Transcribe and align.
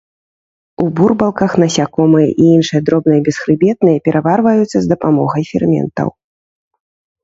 У 0.83 0.87
бурбалках 0.99 1.51
насякомыя 1.65 2.27
і 2.31 2.43
іншыя 2.55 2.81
дробныя 2.89 3.19
бесхрыбетныя 3.31 3.97
пераварваюцца 4.11 4.69
з 4.79 4.85
дапамогай 4.99 5.43
ферментаў. 5.55 6.07